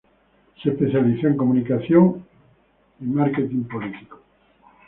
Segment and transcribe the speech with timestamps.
[0.63, 2.25] Se especializó en Comunicación
[3.01, 4.19] y Marketing Político.